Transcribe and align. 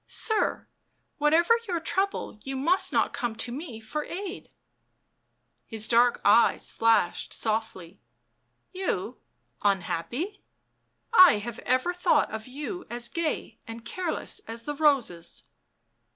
Sir, 0.07 0.67
whatever 1.19 1.53
your 1.67 1.79
trouble 1.79 2.39
you 2.41 2.57
must 2.57 2.91
not 2.91 3.13
come 3.13 3.35
to 3.35 3.51
me 3.51 3.79
for 3.79 4.03
aid." 4.03 4.49
His 5.67 5.87
dark 5.87 6.19
eyes 6.25 6.71
flashed 6.71 7.33
softly." 7.33 8.01
You— 8.81 9.19
unhappy? 9.61 10.41
I 11.13 11.33
have 11.37 11.59
ever 11.59 11.93
thought 11.93 12.31
of 12.31 12.47
you 12.47 12.87
as 12.89 13.09
gay 13.09 13.59
and 13.67 13.85
careless 13.85 14.39
as 14.47 14.63
the 14.63 14.73
roses." 14.73 15.43